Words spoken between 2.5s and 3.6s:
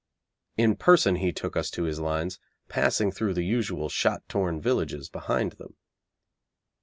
passing through the